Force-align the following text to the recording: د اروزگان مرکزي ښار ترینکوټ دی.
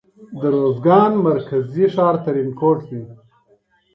د 0.39 0.41
اروزگان 0.53 1.11
مرکزي 1.27 1.85
ښار 1.93 2.15
ترینکوټ 2.25 2.77
دی. 2.89 3.01